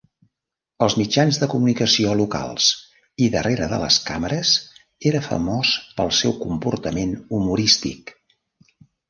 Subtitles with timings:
[0.83, 2.69] Als mitjans de comunicació locals
[3.25, 4.55] i darrere de les càmeres
[5.11, 8.17] era famós pel seu comportament humorístic.